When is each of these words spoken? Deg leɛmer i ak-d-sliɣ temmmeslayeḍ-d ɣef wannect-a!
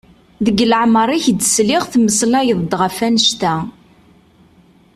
Deg 0.45 0.57
leɛmer 0.71 1.07
i 1.11 1.19
ak-d-sliɣ 1.21 1.83
temmmeslayeḍ-d 1.87 2.71
ɣef 2.81 2.95
wannect-a! 2.99 3.55